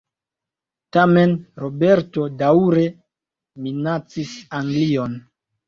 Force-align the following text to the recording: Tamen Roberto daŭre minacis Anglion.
Tamen 0.95 1.35
Roberto 1.65 2.25
daŭre 2.41 2.87
minacis 3.69 4.35
Anglion. 4.65 5.19